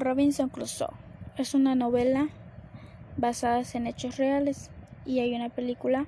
[0.00, 0.88] Robinson Crusoe.
[1.36, 2.28] Es una novela
[3.16, 4.70] basada en hechos reales
[5.06, 6.06] y hay una película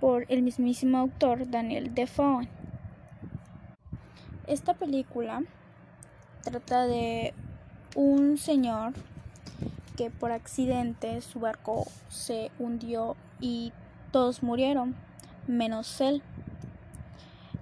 [0.00, 2.48] por el mismísimo autor Daniel Defoe.
[4.46, 5.42] Esta película
[6.42, 7.34] trata de
[7.94, 8.92] un señor
[9.96, 13.72] que por accidente su barco se hundió y
[14.10, 14.94] todos murieron,
[15.46, 16.22] menos él.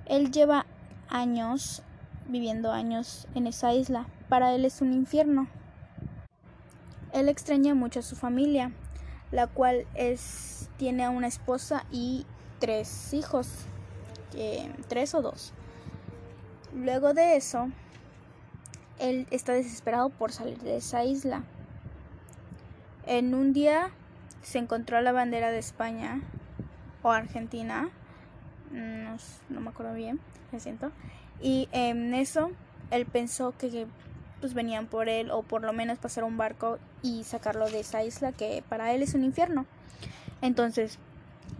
[0.07, 0.67] Él lleva
[1.09, 1.83] años
[2.29, 4.07] viviendo años en esa isla.
[4.31, 5.49] Para él es un infierno.
[7.13, 8.71] Él extraña mucho a su familia,
[9.33, 12.25] la cual es tiene a una esposa y
[12.61, 13.67] tres hijos,
[14.89, 15.53] tres o dos.
[16.73, 17.69] Luego de eso,
[19.01, 21.43] él está desesperado por salir de esa isla.
[23.07, 23.91] En un día
[24.43, 26.23] se encontró la bandera de España
[27.03, 27.91] o Argentina,
[28.71, 29.17] no,
[29.49, 30.21] no me acuerdo bien,
[30.53, 30.93] me siento,
[31.43, 32.53] y en eso
[32.91, 33.87] él pensó que
[34.41, 38.03] pues venían por él o por lo menos pasar un barco y sacarlo de esa
[38.03, 39.67] isla que para él es un infierno.
[40.43, 40.99] Entonces,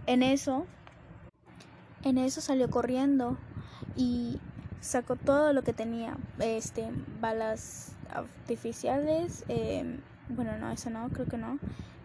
[0.07, 0.65] en eso,
[2.03, 3.37] en eso salió corriendo
[3.95, 4.39] y
[4.79, 6.87] sacó todo lo que tenía, este,
[7.19, 11.59] balas artificiales, em, bueno, no, eso no, creo que no.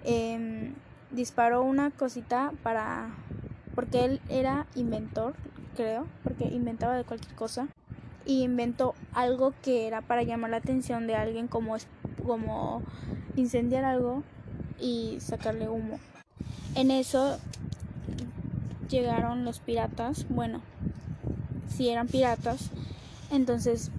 [0.05, 0.75] Em,
[1.11, 3.09] disparó una cosita para,
[3.75, 5.35] porque él era inventor,
[5.75, 7.69] creo, porque inventaba de cualquier cosa
[8.27, 11.77] y inventó algo que era para llamar la atención de alguien como,
[12.27, 12.83] como
[13.37, 14.23] incendiar algo
[14.81, 16.01] y sacarle humo.
[16.75, 17.39] En eso
[18.89, 20.61] llegaron los piratas, bueno,
[21.69, 22.71] si eran piratas,
[23.31, 23.91] entonces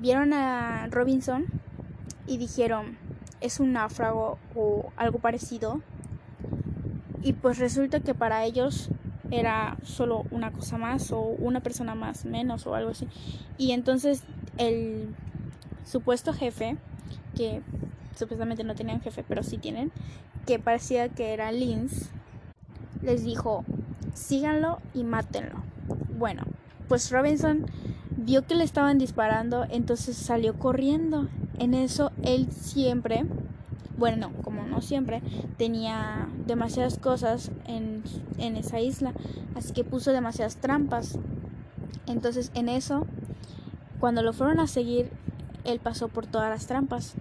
[0.00, 1.44] vieron a Robinson
[2.26, 2.96] y dijeron,
[3.40, 5.80] es un náufrago o algo parecido.
[7.22, 8.90] Y pues resulta que para ellos
[9.30, 13.08] era solo una cosa más o una persona más menos o algo así.
[13.58, 14.22] Y entonces
[14.58, 15.14] el
[15.84, 16.76] supuesto jefe,
[17.34, 17.62] que
[18.16, 19.92] supuestamente no tenían jefe, pero sí tienen,
[20.46, 22.10] que parecía que era Linz,
[23.02, 23.64] les dijo,
[24.14, 25.62] síganlo y mátenlo.
[26.16, 26.42] Bueno,
[26.88, 27.66] pues Robinson
[28.16, 31.28] vio que le estaban disparando, entonces salió corriendo.
[31.58, 33.24] En eso él siempre
[33.96, 35.22] bueno, como no siempre,
[35.56, 38.02] tenía demasiadas cosas en,
[38.38, 39.12] en esa isla,
[39.54, 41.18] así que puso demasiadas trampas.
[42.06, 43.06] Entonces en eso,
[44.00, 45.10] cuando lo fueron a seguir,
[45.64, 47.14] él pasó por todas las trampas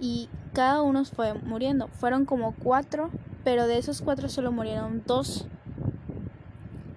[0.00, 1.88] y cada uno fue muriendo.
[1.88, 3.10] Fueron como cuatro,
[3.44, 5.46] pero de esos cuatro solo murieron dos.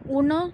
[0.08, 0.52] Uno,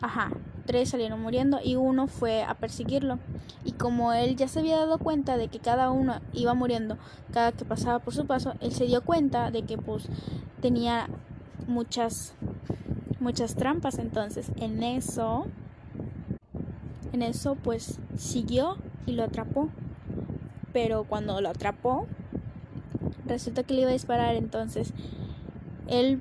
[0.00, 0.30] ajá,
[0.66, 3.18] tres salieron muriendo y uno fue a perseguirlo.
[3.64, 6.98] Y como él ya se había dado cuenta de que cada uno iba muriendo
[7.32, 10.08] cada que pasaba por su paso, él se dio cuenta de que pues
[10.60, 11.08] tenía
[11.66, 12.34] muchas
[13.20, 15.46] muchas trampas, entonces en eso
[17.12, 18.76] en eso pues siguió
[19.06, 19.68] y lo atrapó.
[20.72, 22.06] Pero cuando lo atrapó,
[23.26, 24.92] resulta que le iba a disparar, entonces
[25.86, 26.20] él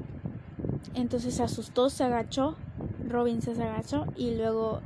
[0.94, 2.56] entonces se asustó, se agachó
[3.10, 4.82] Robin se agachó y luego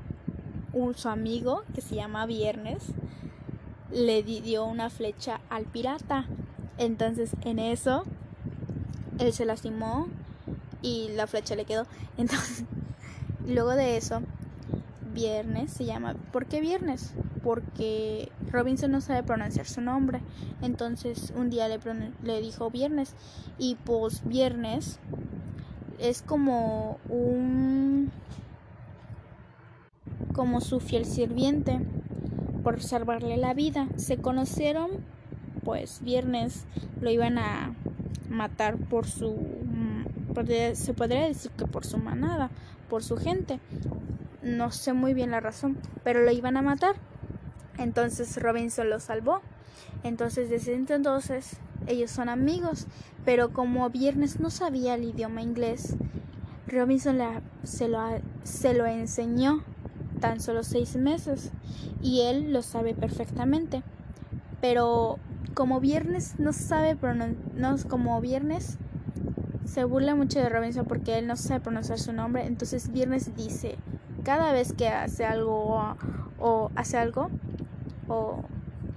[0.74, 2.84] un, su amigo, que se llama Viernes,
[3.92, 6.26] le dio una flecha al pirata.
[6.78, 8.04] Entonces en eso
[9.20, 10.08] él se lastimó
[10.82, 11.86] y la flecha le quedó.
[12.18, 12.64] Entonces,
[13.46, 14.22] luego de eso,
[15.14, 16.16] Viernes se llama.
[16.32, 17.14] ¿Por qué Viernes?
[17.44, 20.22] Porque Robinson no sabe pronunciar su nombre.
[20.62, 21.80] Entonces un día le,
[22.24, 23.14] le dijo Viernes
[23.58, 25.00] y pues Viernes
[26.00, 28.12] es como un
[30.34, 31.80] como su fiel sirviente
[32.64, 33.88] por salvarle la vida.
[33.96, 34.90] Se conocieron
[35.64, 36.66] pues viernes
[37.02, 37.74] lo iban a
[38.30, 39.36] matar por su
[40.74, 42.52] se podría decir que por su manada,
[42.90, 43.60] por su gente.
[44.44, 46.96] No sé muy bien la razón, pero lo iban a matar.
[47.78, 49.42] Entonces Robinson lo salvó.
[50.04, 52.88] Entonces desde entonces ellos son amigos,
[53.26, 55.96] pero como Viernes no sabía el idioma inglés,
[56.68, 57.20] Robinson
[57.64, 58.00] se, lo,
[58.44, 59.64] se lo enseñó
[60.20, 61.52] tan solo seis meses
[62.02, 63.84] y él lo sabe perfectamente.
[64.62, 65.20] Pero
[65.54, 66.98] como Viernes no sabe
[67.56, 68.78] no, como Viernes
[69.66, 73.76] se burla mucho de Robinson porque él no sabe pronunciar su nombre, entonces Viernes dice
[74.24, 75.96] cada vez que hace algo
[76.40, 77.30] o hace algo
[78.08, 78.44] o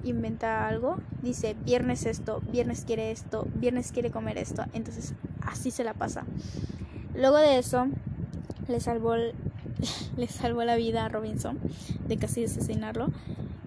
[0.05, 5.85] inventa algo, dice viernes esto, viernes quiere esto, viernes quiere comer esto, entonces así se
[5.85, 6.25] la pasa.
[7.15, 7.89] Luego de eso,
[8.69, 9.15] le salvó,
[10.17, 11.59] le salvó la vida a Robinson
[12.07, 13.09] de casi asesinarlo.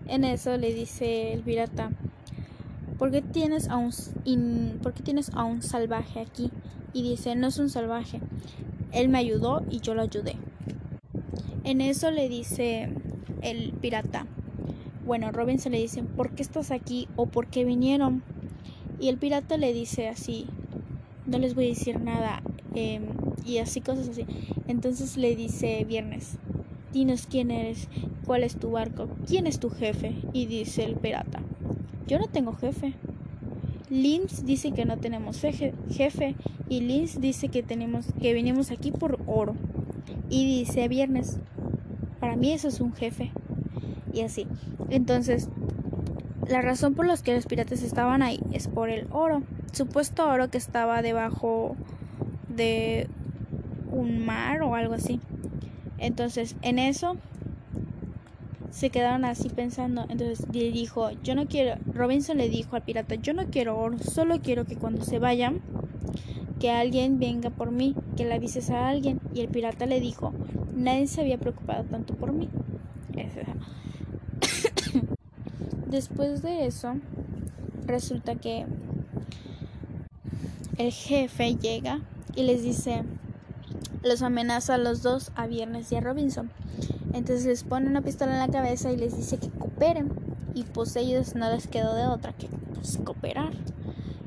[0.08, 1.92] En eso le dice el pirata,
[2.98, 3.92] ¿por qué tienes a un,
[4.82, 6.52] ¿por qué tienes a un salvaje aquí?
[6.94, 8.20] Y dice, no es un salvaje,
[8.92, 10.36] él me ayudó y yo lo ayudé.
[11.64, 12.90] En eso le dice
[13.42, 14.26] el pirata,
[15.06, 18.24] bueno, Robinson le dice, ¿por qué estás aquí o por qué vinieron?
[19.00, 20.48] Y el pirata le dice así,
[21.26, 22.42] no les voy a decir nada
[22.74, 23.04] em,
[23.46, 24.26] y así cosas así.
[24.68, 26.38] Entonces le dice Viernes,
[26.94, 27.90] dinos quién eres,
[28.26, 30.16] cuál es tu barco, quién es tu jefe.
[30.32, 31.42] Y dice el pirata,
[32.08, 32.94] yo no tengo jefe.
[33.90, 36.36] Lins dice que no tenemos jefe
[36.70, 39.56] y Lins dice que tenemos que venimos aquí por oro.
[40.30, 41.40] Y dice Viernes,
[42.20, 43.32] para mí eso es un jefe.
[44.14, 44.48] Y así.
[44.94, 45.50] Entonces,
[46.48, 49.42] la razón por la que los piratas estaban ahí es por el oro,
[49.72, 51.76] supuesto oro que estaba debajo
[52.48, 53.08] de
[53.92, 55.20] un mar o algo así.
[55.98, 57.18] Entonces, en eso
[58.70, 60.06] se quedaron así pensando.
[60.10, 63.98] Entonces le dijo, yo no quiero, Robinson le dijo al pirata, yo no quiero oro,
[63.98, 65.60] solo quiero que cuando se vayan,
[66.60, 69.20] que alguien venga por mí, que le avises a alguien.
[69.34, 70.34] Y el pirata le dijo,
[70.76, 72.48] nadie se había preocupado tanto por mí.
[75.94, 76.96] Después de eso,
[77.86, 78.66] resulta que
[80.80, 82.00] el jefe llega
[82.36, 83.04] y les dice,
[84.02, 86.50] los amenaza a los dos, a Viernes y a Robinson.
[87.14, 90.12] Entonces les pone una pistola en la cabeza y les dice que cooperen.
[90.56, 93.54] Y pues ellos no les quedó de otra que pues, cooperar.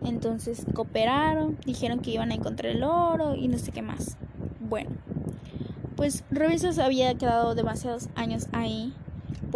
[0.05, 4.17] Entonces cooperaron, dijeron que iban a encontrar el oro y no sé qué más.
[4.61, 4.91] Bueno,
[5.97, 8.95] pues Robinson había quedado demasiados años ahí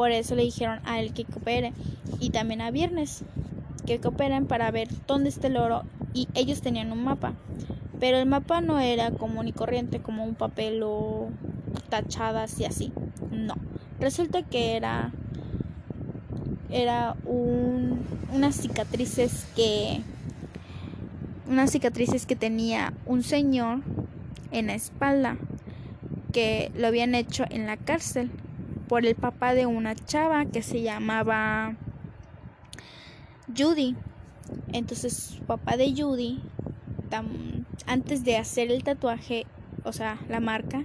[0.01, 1.75] por eso le dijeron a él que coopere
[2.21, 3.23] y también a Viernes
[3.85, 5.83] que cooperen para ver dónde está el oro
[6.15, 7.35] y ellos tenían un mapa.
[7.99, 11.29] Pero el mapa no era común y corriente como un papel o
[11.91, 12.95] tachadas y así.
[13.31, 13.57] No.
[13.99, 15.13] Resulta que era
[16.71, 18.01] era un,
[18.33, 20.01] unas cicatrices que
[21.47, 23.81] unas cicatrices que tenía un señor
[24.51, 25.37] en la espalda
[26.33, 28.31] que lo habían hecho en la cárcel
[28.91, 31.77] por el papá de una chava que se llamaba
[33.57, 33.95] Judy.
[34.73, 36.41] Entonces su papá de Judy,
[37.87, 39.47] antes de hacer el tatuaje,
[39.85, 40.83] o sea, la marca,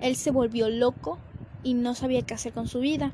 [0.00, 1.18] él se volvió loco
[1.64, 3.10] y no sabía qué hacer con su vida.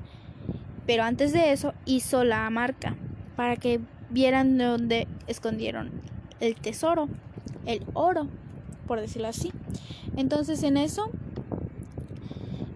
[0.85, 2.97] Pero antes de eso hizo la marca
[3.35, 3.81] para que
[4.11, 5.91] vieran dónde escondieron
[6.41, 7.09] el tesoro,
[7.65, 8.29] el oro,
[8.87, 9.53] por decirlo así.
[10.19, 11.11] Entonces en eso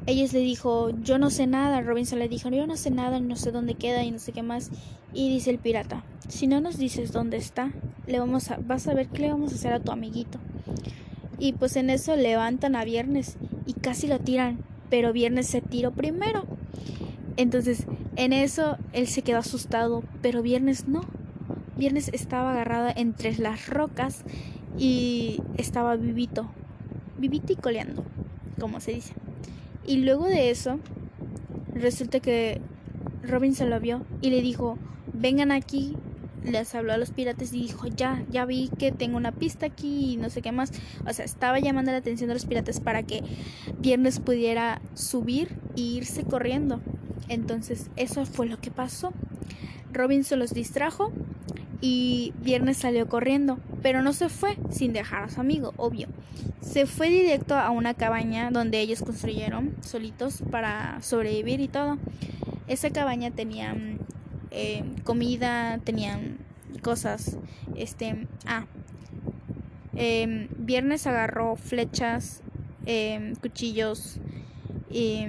[0.07, 1.81] ellos le dijo, yo no sé nada.
[1.81, 4.43] Robinson le dijo, yo no sé nada, no sé dónde queda y no sé qué
[4.43, 4.71] más.
[5.13, 7.71] Y dice el pirata, si no nos dices dónde está,
[8.07, 10.39] le vamos a, vas a ver qué le vamos a hacer a tu amiguito.
[11.39, 14.59] Y pues en eso levantan a Viernes y casi lo tiran,
[14.91, 16.45] pero Viernes se tiró primero.
[17.37, 21.03] Entonces, en eso él se quedó asustado, pero Viernes no.
[21.77, 24.25] Viernes estaba agarrado entre las rocas
[24.79, 26.49] y estaba vivito,
[27.19, 28.05] vivito y coleando,
[28.59, 29.15] como se dice.
[29.87, 30.79] Y luego de eso,
[31.75, 32.61] resulta que
[33.23, 34.79] Robinson lo vio y le dijo,
[35.13, 35.97] vengan aquí.
[36.45, 40.15] Les habló a los piratas y dijo, ya, ya vi que tengo una pista aquí
[40.15, 40.73] y no sé qué más.
[41.07, 43.23] O sea, estaba llamando la atención de los piratas para que
[43.79, 46.81] Viernes pudiera subir e irse corriendo.
[47.29, 49.13] Entonces, eso fue lo que pasó.
[49.93, 51.13] Robinson los distrajo
[51.81, 56.09] y Viernes salió corriendo, pero no se fue sin dejar a su amigo, obvio.
[56.61, 61.99] Se fue directo a una cabaña donde ellos construyeron solitos para sobrevivir y todo.
[62.69, 63.75] Esa cabaña tenía
[64.51, 66.39] eh, comida, tenían
[66.83, 67.37] cosas.
[67.75, 68.67] Este, ah,
[69.95, 72.43] em, Viernes agarró flechas,
[72.87, 74.19] em, cuchillos
[74.91, 75.25] y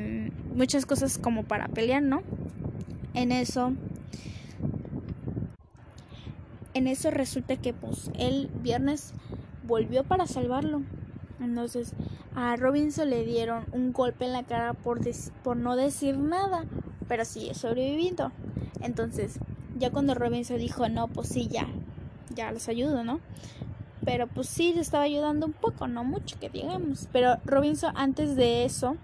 [0.56, 2.22] muchas cosas como para pelear, ¿no?
[3.14, 3.74] En eso
[6.74, 9.14] en eso resulta que pues el viernes
[9.66, 10.82] volvió para salvarlo.
[11.40, 11.94] Entonces
[12.36, 15.00] a Robinson le dieron un golpe en la cara por,
[15.44, 16.66] por no decir nada,
[17.08, 18.32] pero sigue sobreviviendo.
[18.82, 19.40] Entonces
[19.78, 21.68] ya cuando Robinson dijo, no, pues sí, ya,
[22.34, 23.20] ya los ayudo, ¿no?
[24.06, 27.08] Pero pues sí, le estaba ayudando un poco, no mucho que digamos.
[27.12, 28.98] Pero Robinson antes de eso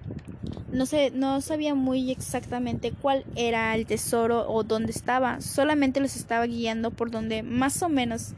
[0.72, 6.16] no sé, no sabía muy exactamente cuál era el tesoro o dónde estaba, solamente los
[6.16, 8.34] estaba guiando por donde más o menos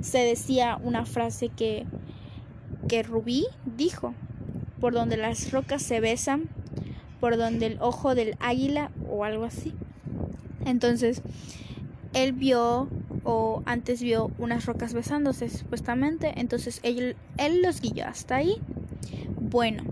[0.00, 1.86] se decía una frase que
[2.88, 4.14] que Rubí dijo,
[4.80, 6.48] por donde las rocas se besan,
[7.20, 9.72] por donde el ojo del águila o algo así.
[10.64, 11.22] Entonces,
[12.12, 12.88] él vio
[13.24, 18.60] o antes vio unas rocas besándose supuestamente, entonces él, él los guió hasta ahí.
[19.40, 19.84] Bueno,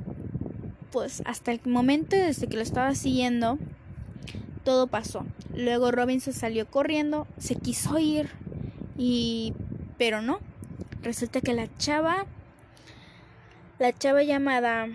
[0.92, 3.58] pues hasta el momento desde que lo estaba siguiendo,
[4.64, 5.24] todo pasó.
[5.54, 8.30] Luego Robinson salió corriendo, se quiso ir
[8.96, 9.54] y
[9.98, 10.38] pero no.
[11.02, 12.26] Resulta que la chava
[13.78, 14.86] la chava llamada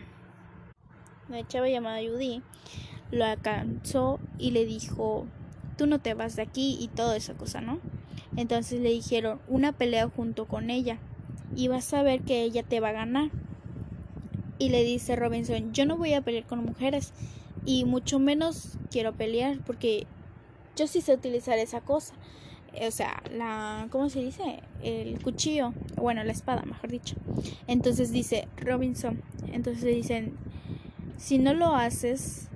[1.28, 2.42] la chava llamada Judy
[3.12, 5.26] lo alcanzó y le dijo,
[5.78, 7.80] tú no te vas de aquí y toda esa cosa, ¿no?
[8.36, 10.98] Entonces le dijeron, una pelea junto con ella
[11.56, 13.30] y vas a ver que ella te va a ganar.
[14.60, 17.14] Y le dice Robinson, yo no voy a pelear con mujeres
[17.66, 20.08] y mucho menos quiero pelear porque
[20.76, 22.14] yo sí sé utilizar esa cosa.
[22.86, 24.62] O sea, la, ¿cómo se dice?
[24.84, 27.16] El cuchillo, bueno, la espada, mejor dicho.
[27.68, 29.22] Entonces dice Robinson,
[29.52, 30.38] entonces le dicen,
[31.18, 32.50] si no lo haces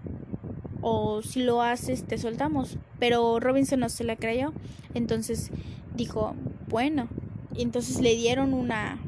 [0.81, 2.77] o si lo haces te soltamos.
[3.00, 4.53] Pero Robinson no se la creyó,
[4.93, 5.51] entonces
[5.96, 6.36] dijo,
[6.67, 7.08] bueno,
[7.55, 9.00] y entonces le dieron una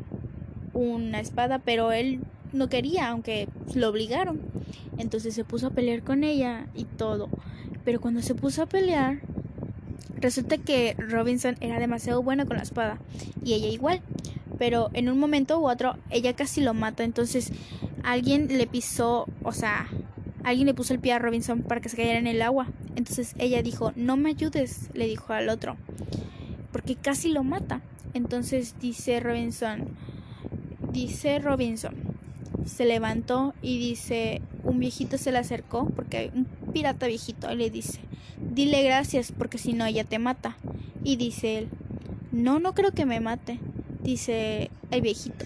[0.74, 2.20] una espada, pero él
[2.54, 4.40] no quería, aunque lo obligaron.
[4.98, 7.30] Entonces se puso a pelear con ella y todo.
[7.84, 9.20] Pero cuando se puso a pelear,
[10.16, 13.00] resulta que Robinson era demasiado bueno con la espada
[13.44, 14.02] y ella igual.
[14.58, 17.04] Pero en un momento u otro, ella casi lo mata.
[17.04, 17.52] Entonces
[18.04, 19.88] alguien le pisó, o sea,
[20.44, 22.68] alguien le puso el pie a Robinson para que se cayera en el agua.
[22.96, 25.78] Entonces ella dijo, no me ayudes, le dijo al otro,
[26.72, 27.82] porque casi lo mata.
[28.14, 29.88] Entonces dice Robinson,
[30.92, 31.96] dice Robinson,
[32.66, 38.00] se levantó y dice, un viejito se le acercó, porque un pirata viejito, le dice,
[38.40, 40.58] dile gracias porque si no ella te mata.
[41.04, 41.70] Y dice él,
[42.32, 43.60] no, no creo que me mate,
[44.02, 45.46] dice el viejito.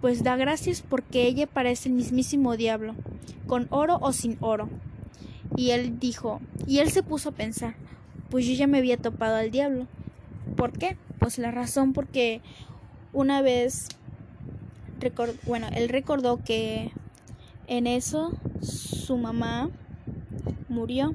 [0.00, 2.94] Pues da gracias porque ella parece el mismísimo diablo,
[3.46, 4.68] con oro o sin oro.
[5.56, 7.74] Y él dijo, y él se puso a pensar,
[8.28, 9.86] pues yo ya me había topado al diablo.
[10.56, 10.96] ¿Por qué?
[11.18, 12.42] Pues la razón porque
[13.12, 13.88] una vez
[15.46, 16.92] bueno, él recordó que
[17.66, 19.70] en eso su mamá
[20.68, 21.14] murió.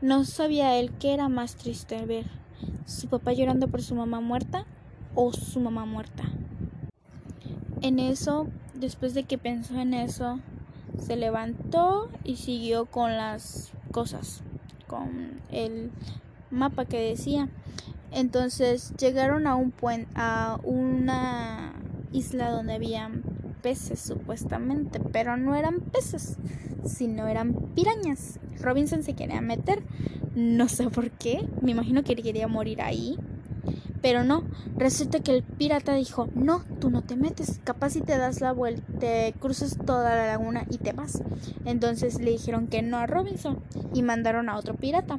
[0.00, 2.26] No sabía él qué era más triste ver,
[2.86, 4.66] su papá llorando por su mamá muerta
[5.14, 6.24] o su mamá muerta.
[7.80, 10.40] En eso, después de que pensó en eso,
[10.98, 14.42] se levantó y siguió con las cosas,
[14.86, 15.90] con el
[16.50, 17.48] mapa que decía.
[18.10, 21.73] Entonces llegaron a un puente, a una
[22.14, 23.22] isla donde habían
[23.62, 26.36] peces supuestamente, pero no eran peces,
[26.86, 28.38] sino eran pirañas.
[28.60, 29.82] Robinson se quería meter,
[30.34, 33.18] no sé por qué, me imagino que quería morir ahí,
[34.04, 34.44] pero no,
[34.76, 38.52] resulta que el pirata dijo, no, tú no te metes, capaz si te das la
[38.52, 41.22] vuelta, te cruzas toda la laguna y te vas.
[41.64, 43.60] Entonces le dijeron que no a Robinson
[43.94, 45.18] y mandaron a otro pirata.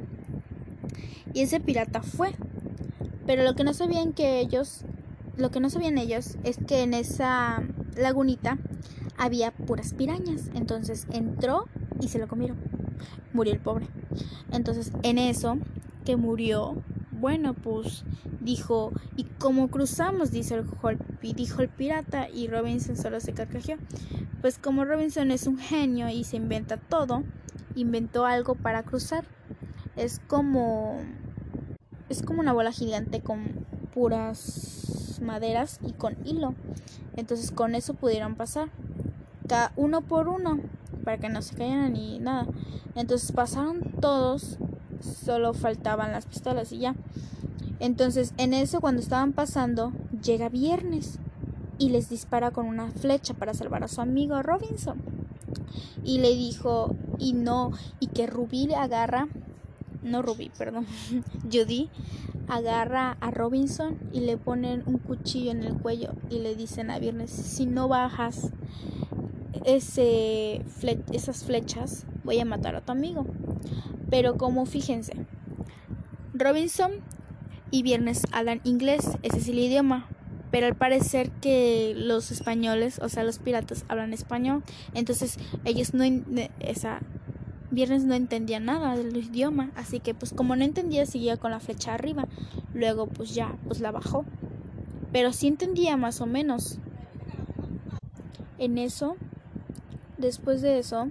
[1.33, 2.35] Y ese pirata fue.
[3.25, 4.85] Pero lo que no sabían que ellos
[5.37, 7.63] lo que no sabían ellos es que en esa
[7.95, 8.57] lagunita
[9.17, 10.49] había puras pirañas.
[10.53, 11.67] Entonces entró
[11.99, 12.57] y se lo comieron.
[13.33, 13.87] Murió el pobre.
[14.51, 15.57] Entonces en eso
[16.05, 18.03] que murió, bueno, pues
[18.39, 20.31] dijo, ¿y cómo cruzamos?
[20.31, 20.65] Dice el,
[21.35, 23.77] dijo el pirata y Robinson solo se carcajeó.
[24.41, 27.23] Pues como Robinson es un genio y se inventa todo,
[27.75, 29.25] inventó algo para cruzar.
[29.95, 30.99] Es como
[32.09, 36.53] es como una bola gigante con puras maderas y con hilo.
[37.15, 38.69] Entonces con eso pudieron pasar.
[39.47, 40.59] Cada uno por uno.
[41.03, 42.47] Para que no se cayeran ni nada.
[42.95, 44.57] Entonces pasaron todos.
[45.01, 46.95] Solo faltaban las pistolas y ya.
[47.79, 49.91] Entonces en eso cuando estaban pasando.
[50.23, 51.19] Llega viernes.
[51.77, 55.01] Y les dispara con una flecha para salvar a su amigo Robinson.
[56.03, 56.95] Y le dijo.
[57.19, 57.71] Y no.
[57.99, 59.27] Y que Rubí le agarra
[60.05, 60.85] no Ruby, perdón,
[61.51, 61.89] Judy
[62.47, 66.99] agarra a Robinson y le ponen un cuchillo en el cuello y le dicen a
[66.99, 68.51] Viernes, si no bajas
[69.65, 70.63] ese
[71.11, 73.25] esas flechas, voy a matar a tu amigo.
[74.09, 75.13] Pero como fíjense,
[76.33, 76.91] Robinson
[77.71, 80.07] y Viernes hablan inglés, ese es el idioma,
[80.51, 86.03] pero al parecer que los españoles, o sea, los piratas hablan español, entonces ellos no
[86.59, 87.01] esa
[87.75, 91.59] Viernes no entendía nada del idioma, así que pues como no entendía seguía con la
[91.59, 92.25] flecha arriba.
[92.73, 94.23] Luego pues ya, pues la bajó.
[95.11, 96.79] Pero sí entendía más o menos.
[98.57, 99.17] En eso,
[100.17, 101.09] después de eso,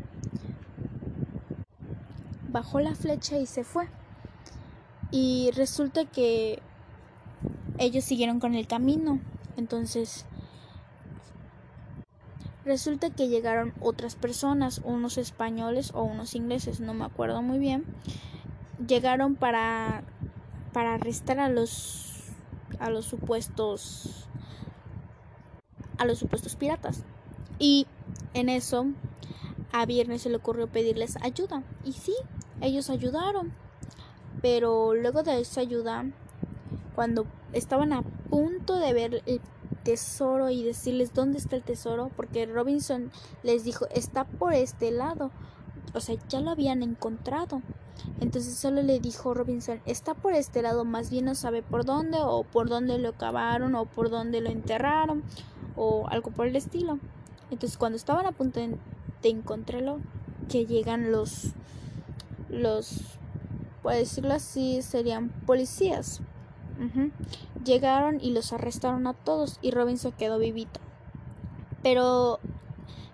[2.51, 3.87] bajó la flecha y se fue.
[5.11, 6.61] Y resulta que
[7.77, 9.21] ellos siguieron con el camino.
[9.59, 10.25] Entonces
[12.65, 17.85] Resulta que llegaron otras personas, unos españoles o unos ingleses, no me acuerdo muy bien.
[18.87, 20.03] Llegaron para
[20.73, 22.25] para arrestar a los
[22.81, 24.29] a los supuestos
[25.99, 27.05] a los supuestos piratas.
[27.59, 27.87] Y
[28.33, 28.87] en eso
[29.73, 31.63] a Viernes se le ocurrió pedirles ayuda.
[31.85, 32.15] Y sí,
[32.61, 33.53] ellos ayudaron.
[34.41, 36.05] Pero luego de esa ayuda,
[36.95, 39.41] cuando estaban a punto de ver el
[39.85, 43.13] tesoro y decirles dónde está el tesoro, porque Robinson
[43.43, 45.31] les dijo, está por este lado.
[45.95, 47.63] O sea, ya lo habían encontrado.
[48.21, 52.19] Entonces solo le dijo Robinson, está por este lado, más bien no sabe por dónde,
[52.21, 55.23] o por dónde lo cavaron, o por dónde lo enterraron,
[55.77, 56.99] o algo por el estilo.
[57.51, 58.77] Entonces cuando estaban a punto de,
[59.23, 60.01] encontrarlo,
[60.51, 61.53] que llegan los,
[62.51, 63.01] los,
[63.83, 66.21] por decirlo así, serían policías.
[67.65, 70.81] Llegaron y los arrestaron a todos y Robinson quedó vivito.
[71.83, 72.41] Pero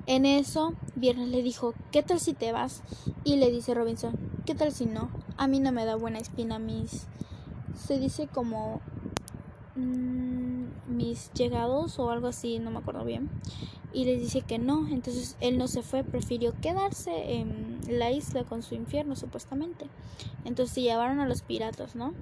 [0.07, 2.83] en eso, Viernes le dijo, ¿qué tal si te vas?
[3.25, 5.11] Y le dice Robinson, ¿qué tal si no?
[5.37, 7.07] A mí no me da buena espina mis...
[7.77, 8.81] Se dice como...
[9.77, 10.41] Mm,
[10.89, 13.31] mis llegados o algo así, no me acuerdo bien.
[13.93, 18.45] Y le dice que no, entonces él no se fue, prefirió quedarse en la isla
[18.45, 19.87] con su infierno supuestamente.
[20.45, 22.15] Entonces se llevaron a los piratas, ¿no?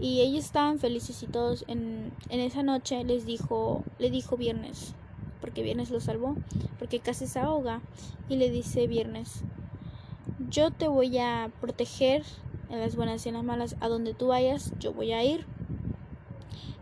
[0.00, 4.94] Y ellos estaban felices y todos en, en esa noche les dijo, le dijo Viernes,
[5.40, 6.36] porque Viernes lo salvó,
[6.78, 7.82] porque casi se ahoga,
[8.28, 9.42] y le dice Viernes,
[10.48, 12.22] yo te voy a proteger
[12.70, 15.44] en las buenas y en las malas, a donde tú vayas, yo voy a ir.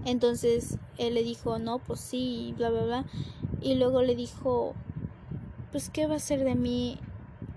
[0.05, 3.05] Entonces él le dijo, no, pues sí, bla, bla, bla.
[3.61, 4.75] Y luego le dijo,
[5.73, 6.99] pues, ¿qué va a ser de mí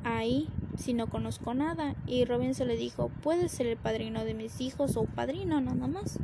[0.03, 0.47] ahí
[0.81, 1.95] si no conozco nada?
[2.07, 6.19] Y Robinson le dijo, puedes ser el padrino de mis hijos o padrino nada más.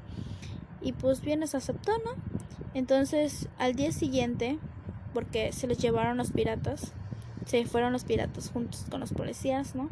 [0.82, 2.12] Y pues Viernes aceptó, ¿no?
[2.74, 4.60] Entonces, al día siguiente,
[5.14, 6.94] porque se los llevaron los piratas,
[7.46, 9.90] se fueron los piratas juntos con los policías, ¿no?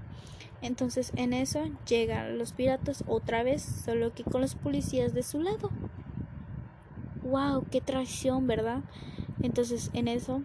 [0.62, 5.42] Entonces, en eso llegan los piratas otra vez, solo que con los policías de su
[5.42, 5.70] lado.
[7.24, 7.66] ¡Wow!
[7.72, 8.82] ¡Qué traición, ¿verdad?
[9.42, 10.44] Entonces, en eso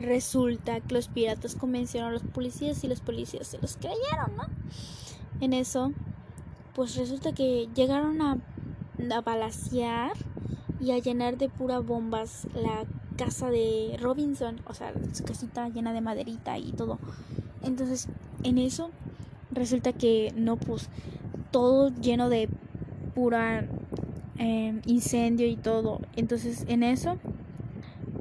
[0.00, 4.44] resulta que los piratas convencieron a los policías y los policías se los creyeron, ¿no?
[5.40, 5.92] En eso,
[6.74, 10.12] pues resulta que llegaron a, a
[10.80, 12.84] y a llenar de pura bombas la
[13.16, 16.98] casa de Robinson, o sea, su casita llena de maderita y todo.
[17.62, 18.08] Entonces,
[18.42, 18.90] en eso
[19.50, 20.88] resulta que no, pues
[21.50, 22.48] todo lleno de
[23.14, 23.66] pura
[24.36, 26.00] em, incendio y todo.
[26.16, 27.16] Entonces, en eso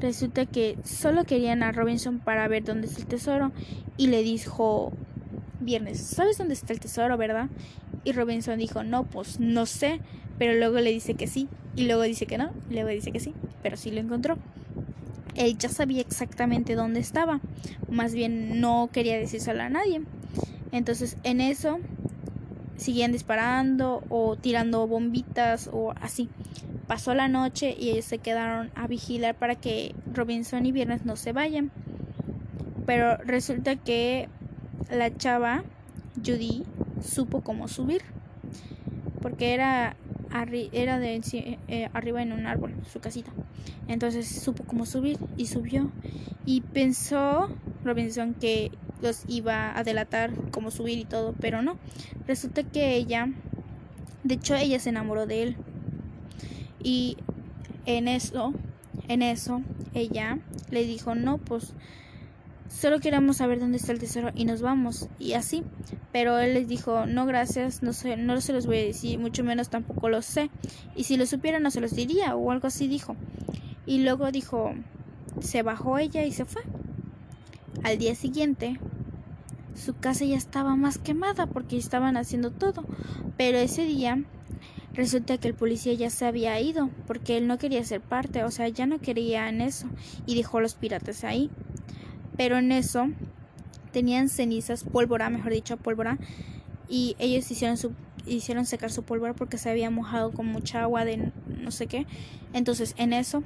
[0.04, 3.52] resulta que solo querían a Robinson para ver dónde está el tesoro
[3.98, 4.92] y le dijo
[5.62, 7.48] Viernes, ¿sabes dónde está el tesoro, verdad?
[8.04, 10.02] Y Robinson dijo, no, pues no sé,
[10.38, 13.22] pero luego le dice que sí, y luego dice que no, y luego dice que
[13.22, 14.38] sí, pero sí lo encontró.
[15.36, 17.40] Él ya sabía exactamente dónde estaba,
[17.90, 20.02] más bien no quería decírselo a nadie.
[20.74, 21.80] Entonces en eso
[22.78, 26.30] seguían disparando o tirando bombitas o así.
[26.88, 31.16] Pasó la noche y ellos se quedaron a vigilar para que Robinson y Viernes no
[31.16, 31.72] se vayan.
[32.86, 34.28] Pero resulta que
[34.92, 35.64] la chava,
[36.18, 36.66] Judy,
[37.02, 38.02] supo cómo subir.
[39.22, 39.96] Porque era
[40.72, 41.22] era de
[41.68, 43.32] eh, arriba en un árbol, su casita.
[43.88, 45.92] Entonces supo cómo subir y subió.
[46.46, 47.50] Y pensó
[47.84, 48.72] Robinson que
[49.04, 51.78] los iba a delatar cómo subir y todo, pero no.
[52.26, 53.30] Resulta que ella,
[54.24, 55.58] de hecho ella se enamoró de él.
[56.82, 57.18] Y
[57.86, 58.54] en eso,
[59.08, 59.62] en eso,
[59.94, 60.40] ella
[60.72, 61.76] le dijo, no, pues
[62.74, 65.08] Solo queremos saber dónde está el tesoro y nos vamos.
[65.20, 65.64] Y así.
[66.12, 69.44] Pero él les dijo, no gracias, no, sé, no se los voy a decir, mucho
[69.44, 70.50] menos tampoco lo sé.
[70.96, 73.16] Y si lo supiera no se los diría o algo así dijo.
[73.86, 74.74] Y luego dijo,
[75.40, 76.64] se bajó ella y se fue.
[77.84, 78.80] Al día siguiente,
[79.76, 82.86] su casa ya estaba más quemada porque estaban haciendo todo.
[83.38, 84.24] Pero ese día
[84.94, 88.52] resulta que el policía ya se había ido porque él no quería ser parte, o
[88.52, 89.88] sea, ya no quería en eso
[90.28, 91.50] y dejó a los piratas ahí
[92.38, 93.10] pero en eso
[93.92, 96.18] tenían cenizas, pólvora, mejor dicho, pólvora,
[96.90, 97.94] y ellos hicieron su
[98.26, 102.06] hicieron secar su pólvora porque se había mojado con mucha agua de no sé qué.
[102.54, 103.44] Entonces, en eso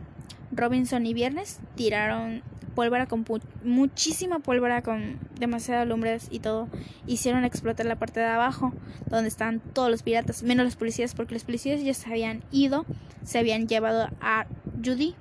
[0.52, 2.44] Robinson y Viernes tiraron
[2.78, 3.26] pólvora con
[3.64, 6.68] muchísima pólvora con demasiadas lumbres y todo.
[7.08, 8.72] Hicieron explotar la parte de abajo
[9.08, 12.86] donde estaban todos los piratas, menos los policías porque los policías ya se habían ido,
[13.24, 14.46] se habían llevado a
[14.86, 15.16] Judy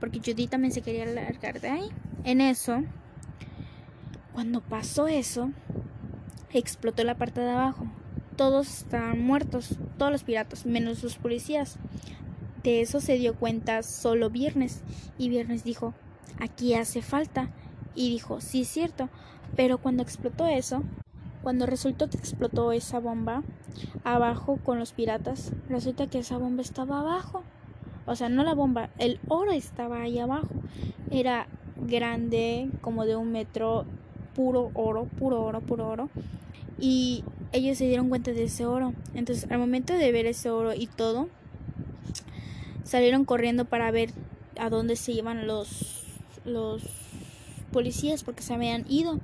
[0.00, 1.88] porque Judy también se quería largar de ahí.
[2.24, 2.82] En eso,
[4.32, 5.52] cuando pasó eso,
[6.52, 7.86] explotó la parte de abajo.
[8.34, 11.76] Todos estaban muertos, todos los piratas, menos los policías.
[12.64, 14.82] De eso se dio cuenta solo Viernes
[15.18, 15.94] y Viernes dijo,
[16.42, 17.50] aquí hace falta.
[17.94, 19.08] Y dijo, sí cierto,
[19.54, 20.82] pero cuando explotó eso,
[21.42, 23.42] cuando resultó que explotó esa bomba
[24.04, 27.42] abajo con los piratas, resulta que esa bomba estaba abajo.
[28.06, 30.48] O sea, no la bomba, el oro estaba ahí abajo.
[31.10, 33.84] Era grande, como de un metro,
[34.34, 36.08] puro oro, puro oro, puro oro.
[36.78, 38.94] Y ellos se dieron cuenta de ese oro.
[39.14, 41.28] Entonces, al momento de ver ese oro y todo,
[42.84, 44.10] salieron corriendo para ver
[44.58, 46.01] a dónde se iban los,
[46.44, 46.82] los
[47.72, 49.18] policías porque se habían ido.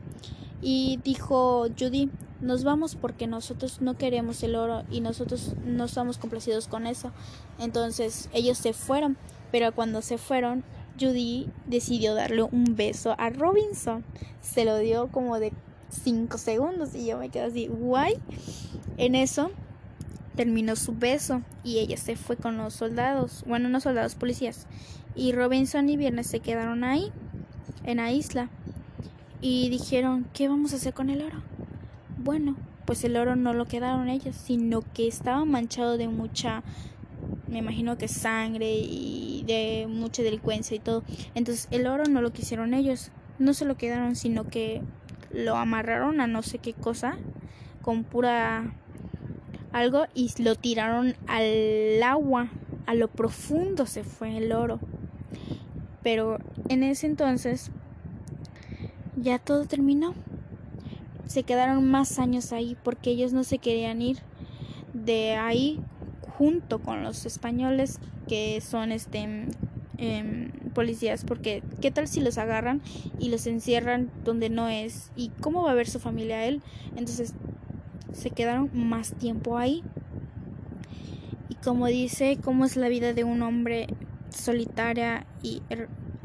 [0.60, 6.18] Y dijo Judy, nos vamos porque nosotros no queremos el oro y nosotros no estamos
[6.18, 7.12] complacidos con eso.
[7.58, 9.16] Entonces ellos se fueron,
[9.52, 10.64] pero cuando se fueron,
[11.00, 14.04] Judy decidió darle un beso a Robinson.
[14.40, 15.52] Se lo dio como de
[15.90, 18.14] 5 segundos y yo me quedé así, guay.
[18.96, 19.50] En eso
[20.38, 24.68] terminó su beso y ella se fue con los soldados, bueno, no soldados, policías.
[25.16, 27.10] Y Robinson y Viernes se quedaron ahí,
[27.82, 28.48] en la isla.
[29.40, 31.42] Y dijeron, ¿qué vamos a hacer con el oro?
[32.18, 36.62] Bueno, pues el oro no lo quedaron ellos, sino que estaba manchado de mucha,
[37.48, 41.02] me imagino que sangre y de mucha delincuencia y todo.
[41.34, 44.82] Entonces el oro no lo quisieron ellos, no se lo quedaron, sino que
[45.32, 47.18] lo amarraron a no sé qué cosa,
[47.82, 48.72] con pura
[49.72, 52.48] algo y lo tiraron al agua,
[52.86, 54.80] a lo profundo se fue el oro.
[56.02, 57.70] Pero en ese entonces
[59.16, 60.14] ya todo terminó.
[61.26, 64.18] Se quedaron más años ahí porque ellos no se querían ir
[64.94, 65.80] de ahí
[66.38, 69.48] junto con los españoles que son este
[69.98, 72.80] em, policías porque qué tal si los agarran
[73.18, 76.62] y los encierran donde no es y cómo va a ver su familia él
[76.96, 77.34] entonces
[78.12, 79.82] se quedaron más tiempo ahí.
[81.48, 83.86] Y como dice, cómo es la vida de un hombre
[84.30, 85.62] solitaria y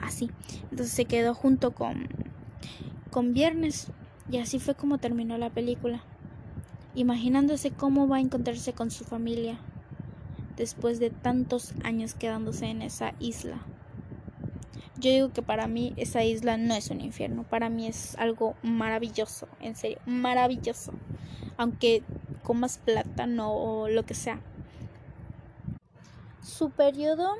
[0.02, 0.30] así.
[0.64, 2.08] Entonces se quedó junto con,
[3.12, 3.92] con Viernes.
[4.32, 6.04] Y así fue como terminó la película.
[6.96, 9.60] Imaginándose cómo va a encontrarse con su familia
[10.56, 13.58] después de tantos años quedándose en esa isla.
[15.00, 18.56] Yo digo que para mí esa isla no es un infierno, para mí es algo
[18.62, 20.94] maravilloso, en serio, maravilloso
[21.58, 22.04] aunque
[22.44, 24.40] comas plátano o lo que sea.
[26.42, 27.36] Su periodo,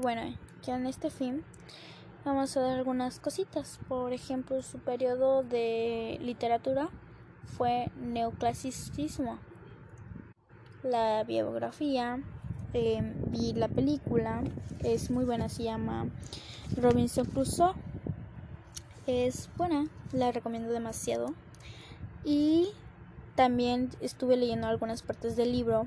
[0.00, 0.22] bueno,
[0.62, 1.42] ya en este film
[2.24, 3.78] vamos a ver algunas cositas.
[3.88, 6.88] Por ejemplo, su periodo de literatura
[7.56, 9.38] fue neoclasicismo.
[10.82, 12.20] La biografía,
[12.74, 14.42] eh, vi la película,
[14.80, 16.06] es muy buena, se llama
[16.76, 17.74] Robinson Crusoe.
[19.06, 21.34] Es buena, la recomiendo demasiado.
[22.24, 22.68] Y
[23.34, 25.86] también estuve leyendo algunas partes del libro,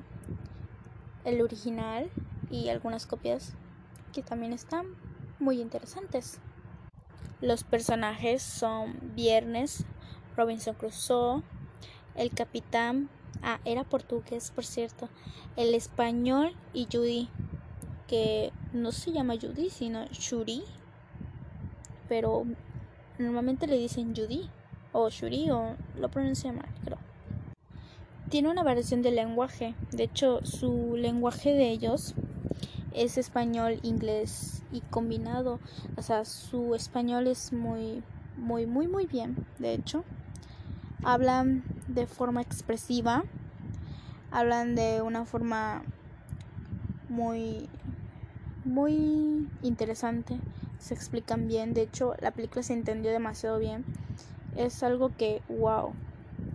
[1.24, 2.10] el original
[2.50, 3.54] y algunas copias
[4.12, 4.86] que también están
[5.38, 6.40] muy interesantes.
[7.40, 9.84] Los personajes son Viernes,
[10.36, 11.42] Robinson Crusoe,
[12.14, 13.08] el capitán,
[13.42, 15.08] ah, era portugués por cierto,
[15.56, 17.28] el español y Judy,
[18.08, 20.64] que no se llama Judy, sino Shuri,
[22.08, 22.44] pero
[23.18, 24.50] normalmente le dicen Judy
[24.96, 26.98] o Shuri o lo pronuncia mal, creo
[28.28, 29.74] tiene una variación de lenguaje.
[29.92, 32.14] De hecho, su lenguaje de ellos
[32.92, 35.60] es español, inglés y combinado.
[35.96, 38.02] O sea, su español es muy,
[38.36, 39.36] muy, muy, muy bien.
[39.58, 40.04] De hecho,
[41.04, 43.24] hablan de forma expresiva.
[44.30, 45.82] Hablan de una forma
[47.08, 47.68] muy,
[48.64, 50.38] muy interesante.
[50.78, 51.74] Se explican bien.
[51.74, 53.84] De hecho, la película se entendió demasiado bien.
[54.56, 56.00] Es algo que, wow,